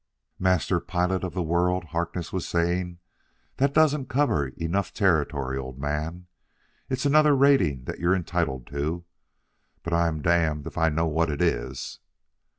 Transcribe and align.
"Master 0.39 0.79
Pilot 0.79 1.23
of 1.23 1.35
the 1.35 1.43
World!" 1.43 1.83
Harkness 1.93 2.33
was 2.33 2.47
saying. 2.47 2.97
"That 3.57 3.71
doesn't 3.71 4.09
cover 4.09 4.47
enough 4.47 4.91
territory, 4.95 5.59
old 5.59 5.77
man. 5.77 6.25
It's 6.89 7.05
another 7.05 7.35
rating 7.35 7.83
that 7.83 7.99
you're 7.99 8.15
entitled 8.15 8.65
to, 8.73 9.05
but 9.83 9.93
I'm 9.93 10.23
damned 10.23 10.65
if 10.65 10.75
I 10.75 10.89
know 10.89 11.05
what 11.05 11.29
it 11.29 11.39
is." 11.39 11.99